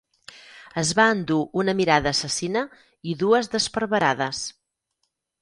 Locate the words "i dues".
3.13-3.53